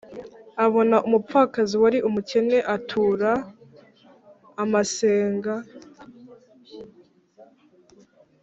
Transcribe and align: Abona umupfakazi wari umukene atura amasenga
Abona 0.65 0.95
umupfakazi 1.07 1.75
wari 1.83 1.99
umukene 2.07 2.57
atura 2.75 3.31
amasenga 4.63 5.53